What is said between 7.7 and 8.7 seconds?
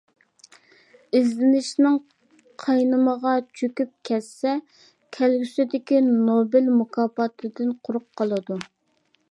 قۇرۇق قالىدۇ.